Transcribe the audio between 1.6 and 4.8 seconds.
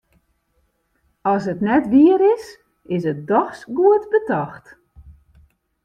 net wier is, is it dochs goed betocht.